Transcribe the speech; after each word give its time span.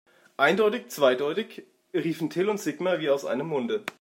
Eindeutig 0.35 0.87
zweideutig, 0.89 1.61
riefen 1.93 2.31
Till 2.31 2.49
und 2.49 2.59
Sigmar 2.59 2.99
wie 3.01 3.11
aus 3.11 3.23
einem 3.23 3.49
Munde. 3.49 3.85